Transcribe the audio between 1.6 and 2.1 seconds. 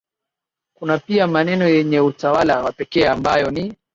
yenye